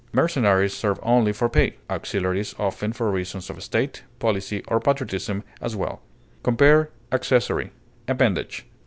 [0.13, 5.75] Mercenaries serve only for pay; auxiliaries often for reasons of state, policy, or patriotism as
[5.75, 6.01] well.
[6.41, 7.71] Compare ACCESSORY;
[8.07, 8.65] APPENDAGE.